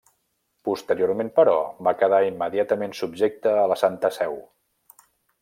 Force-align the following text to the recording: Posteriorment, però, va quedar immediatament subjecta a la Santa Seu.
Posteriorment, 0.69 1.29
però, 1.35 1.53
va 1.89 1.93
quedar 1.99 2.21
immediatament 2.31 2.97
subjecta 3.01 3.55
a 3.59 3.67
la 3.75 3.79
Santa 3.83 4.13
Seu. 4.19 4.43